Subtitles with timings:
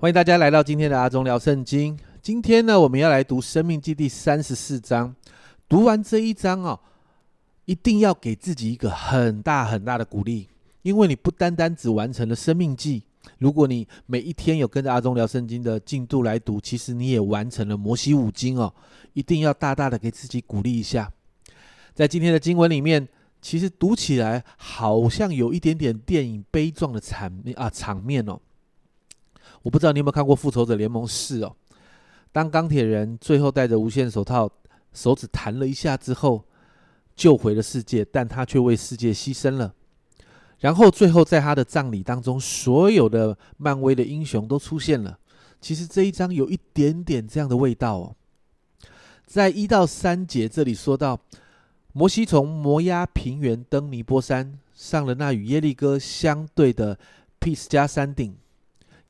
[0.00, 1.94] 欢迎大家来到今天的阿忠聊圣经。
[2.22, 5.14] 今天呢，我们要来读《生命记》第三十四章。
[5.68, 6.80] 读完这一章哦，
[7.66, 10.48] 一定要给自己一个很大很大的鼓励，
[10.80, 13.02] 因为你不单单只完成了《生命记》，
[13.36, 18.72] 如果你每一天有跟着阿忠聊圣经的进度来读，其实你也完成了摩西五经哦。
[19.12, 21.12] 一定要大大的给自己鼓励一下。
[21.92, 23.06] 在今天的经文里面，
[23.42, 28.40] 其实读起来好像有一点点电影悲壮的场啊场面哦。
[29.62, 31.54] 我不知道你有没有看过《复仇者联盟四》哦。
[32.32, 34.48] 当钢铁人最后戴着无限手套，
[34.92, 36.44] 手指弹了一下之后，
[37.16, 39.74] 救回了世界，但他却为世界牺牲了。
[40.60, 45.18] 然后最后在他的葬礼当中，所有的漫威的英雄都出现了。
[45.60, 48.14] 其实这一章有一点点这样的味道哦。
[49.26, 51.18] 在一到三节这里说到，
[51.92, 56.98] 摩西从摩押平原登尼波山，上了那与耶利哥相对的
[57.38, 58.36] 毗斯加山顶。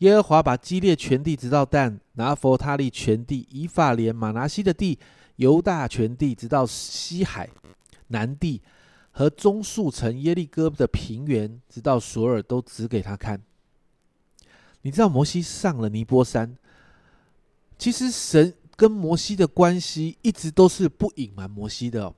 [0.01, 4.99] 耶和华把基列全地直到但，拿佛他利全地、以法莲、马拿西的地、
[5.37, 7.49] 犹大全地，直到西海
[8.09, 8.63] 南地
[9.11, 13.43] 和中树城耶利哥的平原，直到索尔，都指给他看。
[14.81, 16.57] 你知道摩西上了尼波山，
[17.79, 22.15] 其实神跟摩西的关系一直都是不隐瞒摩西的。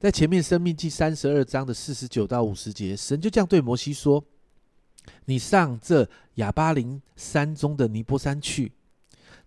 [0.00, 4.24] 在前面《生命记》三十二章的四十九到五十节，神就这样对摩西说。
[5.26, 8.72] 你上这亚巴林山中的尼波山去，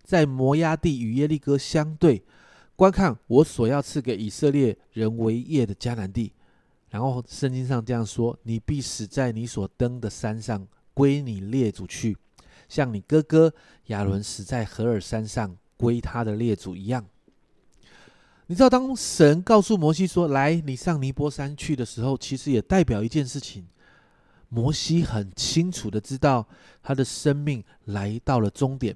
[0.02, 2.22] 在摩崖地与耶利哥相对，
[2.76, 6.32] 观看我所要赐给以色列人为业的迦南地。
[6.90, 12.16] 然后圣经上这样说：你必死在你所登的山上，归你列祖去，
[12.68, 13.52] 像你哥哥
[13.86, 17.06] 亚伦死在何尔山上，归他的列祖一样。
[18.48, 23.66] 你知道，当神告诉摩西说：“来，你上尼波山去”的时候，其实也代表一件事情。
[24.54, 26.46] 摩西很清楚的知道
[26.82, 28.94] 他的生命来到了终点。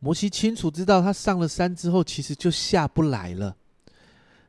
[0.00, 3.56] 摩西清楚知道他上了山之后，其实就下不来了。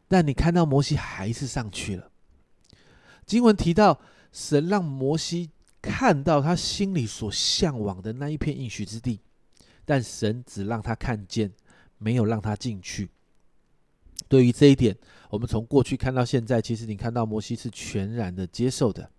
[0.08, 2.10] 但你看到摩西还是上去了。
[3.27, 4.02] 经文提到，
[4.32, 9.20] 神让摩西看到他心里所向往的那一片应许之地，
[9.86, 11.54] 但神只让他看见，
[11.99, 13.08] 没有让他进去。
[14.27, 14.98] 对于这一点，
[15.30, 19.11] 我们从过去看到现在，其实你看到摩西是全然的接受的。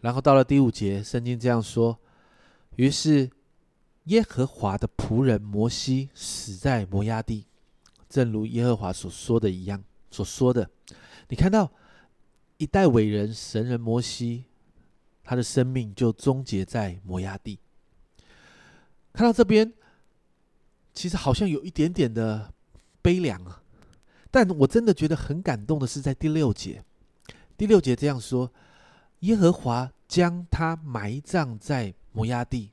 [0.00, 1.98] 然后到了第五节，圣经这样说：
[2.76, 3.30] 于是
[4.04, 7.44] 耶和华的仆人摩西死在摩押地，
[8.08, 9.84] 正如耶和华所说的一样。
[10.10, 10.68] 所说的，
[11.28, 11.70] 你看到
[12.56, 14.46] 一代伟人神人摩西，
[15.22, 17.58] 他的生命就终结在摩押地。
[19.12, 19.72] 看到这边，
[20.94, 22.52] 其实好像有一点点的
[23.02, 23.62] 悲凉啊。
[24.30, 26.82] 但我真的觉得很感动的是，在第六节，
[27.56, 28.50] 第六节这样说。
[29.20, 32.70] 耶和华将他埋葬在摩崖地，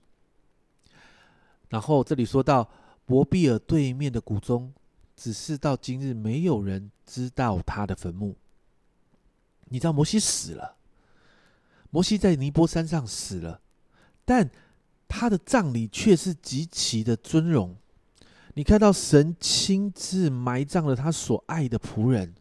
[1.70, 2.70] 然后这里说到
[3.06, 4.74] 伯比尔对面的谷中，
[5.16, 8.36] 只是到今日没有人知道他的坟墓。
[9.66, 10.78] 你知道摩西死了，
[11.90, 13.62] 摩西在尼泊山上死了，
[14.24, 14.50] 但
[15.08, 17.76] 他的葬礼却是极其的尊荣。
[18.54, 22.34] 你看到神亲自埋葬了他所爱的仆人。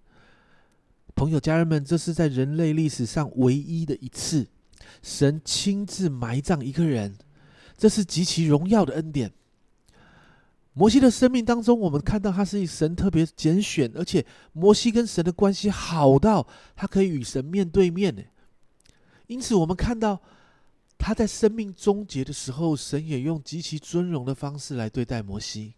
[1.17, 4.47] 朋友、家人们，这是在人类历史上唯一的一次，
[5.03, 7.17] 神亲自埋葬一个人，
[7.75, 9.33] 这是极其荣耀的恩典。
[10.75, 16.47] 摩西的生命当中，我们看到他是神特别拣选，而且摩西跟神的关系好到
[16.77, 18.23] 他可以与神面对面呢。
[19.27, 20.21] 因此，我们看到
[20.99, 25.73] 他在生命终结的时候，神也用极其尊荣的方式来对待摩西。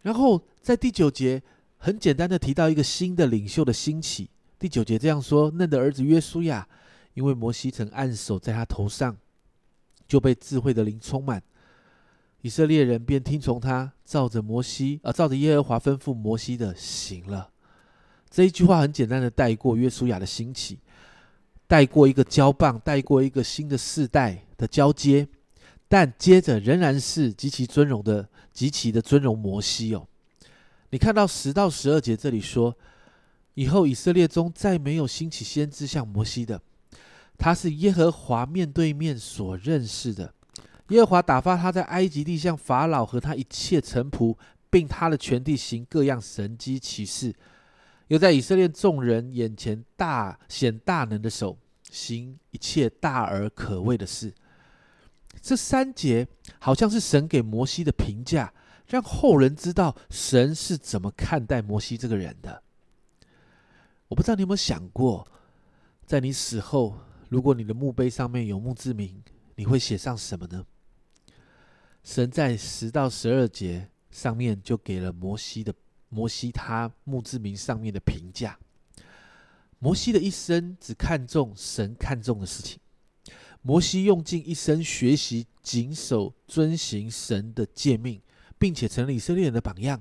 [0.00, 1.42] 然后在第九节。
[1.84, 4.30] 很简单的提到一个新的领袖的兴起。
[4.56, 6.68] 第九节这样说：嫩的儿子约书亚，
[7.14, 9.16] 因为摩西曾按手在他头上，
[10.06, 11.42] 就被智慧的灵充满。
[12.42, 17.50] 以色列人便听从他，照着摩西啊，照着耶和华吩咐摩西的行了。
[18.30, 20.78] 这一句话很简单的带过约书亚的兴起，
[21.66, 25.26] 带过一个交棒，带过一个新的世代的交接，
[25.88, 30.06] 但接着仍然是极其尊荣的、极其的尊荣摩西哦。
[30.92, 32.76] 你看到十到十二节这里说，
[33.54, 36.60] 以后以色列中再没有兴起先知像摩西的，
[37.38, 40.34] 他是耶和华面对面所认识的。
[40.88, 44.36] 耶和华打发他在埃及地向法老和他一切臣仆，
[44.68, 47.34] 并他的全地行各样神机奇事，
[48.08, 51.56] 又在以色列众人眼前大显大能的手，
[51.90, 54.30] 行一切大而可畏的事。
[55.40, 56.28] 这三节
[56.58, 58.52] 好像是神给摩西的评价。
[58.86, 62.62] 让后人知道神是怎么看待摩西这个人的。
[64.08, 65.26] 我不知道你有没有想过，
[66.04, 66.98] 在你死后，
[67.28, 69.22] 如果你的墓碑上面有墓志铭，
[69.54, 70.66] 你会写上什么呢？
[72.04, 75.72] 神在十到十二节上面就给了摩西的
[76.08, 78.58] 摩西他墓志铭上面的评价。
[79.78, 82.78] 摩西的一生只看重神看重的事情。
[83.62, 88.20] 摩西用尽一生学习谨守遵行神的诫命，
[88.62, 90.00] 并且成了以色列人的榜样。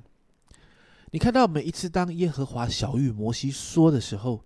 [1.09, 4.45] 你看到每一次当耶和华小玉摩西说的时候，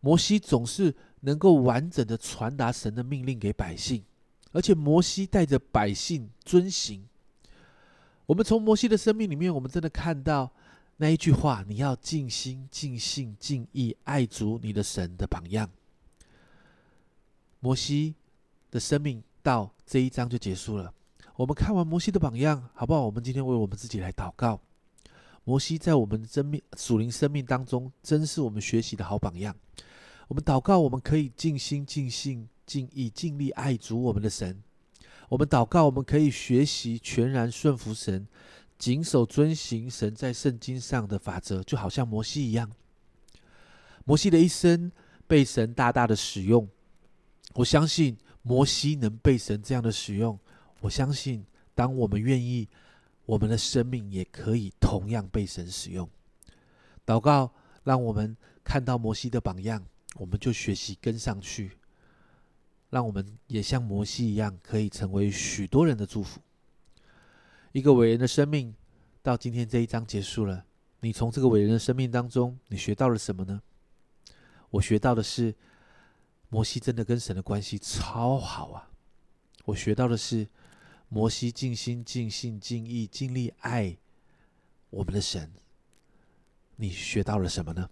[0.00, 4.02] 摩西总是能够完整的传达神的命令给百姓，
[4.50, 7.06] 而且摩西带着百姓遵行。
[8.26, 10.50] 我们从摩西的生命里面，我们真的看到
[10.96, 15.70] 那一句话：你要尽心、尽性、尽意爱足你的神的榜样。
[17.60, 18.16] 摩西。
[18.68, 20.92] 的生命到这一章就结束了。
[21.36, 23.04] 我们看完摩西的榜样，好不好？
[23.04, 24.58] 我们今天为我们自己来祷告。
[25.44, 29.54] 摩西在我们的生命属灵生命当中，真是我们学习的好榜样。
[30.28, 34.62] 我们祷告，我们可以尽心、尽性、尽意、尽力爱主我们的神。
[35.28, 38.26] 我们祷告，我们可以学习全然顺服神，
[38.78, 42.72] 谨守遵行神在圣经上的法则，就好像摩西一样。
[44.06, 44.90] 摩西的一生
[45.26, 46.66] 被神大大的使用，
[47.56, 48.16] 我相信。
[48.48, 50.38] 摩西能被神这样的使用，
[50.86, 51.44] 我相信，
[51.74, 52.68] 当我们愿意，
[53.24, 56.08] 我们的生命也可以同样被神使用。
[57.04, 57.52] 祷告，
[57.82, 59.84] 让我们看到摩西的榜样，
[60.14, 61.72] 我们就学习跟上去，
[62.90, 66.40] 让我们也像摩西一样，可以成为许多人的祝福。
[67.72, 68.72] 一个伟人的生命
[69.24, 70.64] 到今天这一章结束了，
[71.00, 73.60] 你从这个伟人的生命当中，你学到了什么呢？
[74.70, 75.52] 我学到的是。
[76.48, 78.88] 摩西真的跟神的关系超好啊！
[79.64, 80.46] 我学到的是，
[81.08, 83.96] 摩西尽心、尽性、尽意、尽力爱
[84.90, 85.52] 我们的神。
[86.76, 87.88] 你学到了什么呢？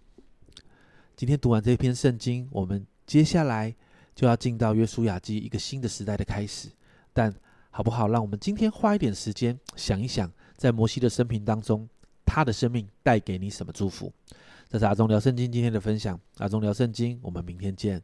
[1.15, 3.73] 今天读完这篇圣经，我们接下来
[4.13, 6.69] 就要进到约书亚记一个新的时代的开始。
[7.13, 7.33] 但
[7.71, 8.07] 好不好？
[8.09, 11.87] 让我们今天花一点时间想一想，在摩西的生平当中，
[12.25, 14.11] 他的生命带给你什么祝福？
[14.69, 16.19] 这是阿忠聊圣经今天的分享。
[16.37, 18.01] 阿忠聊圣经，我们明天见。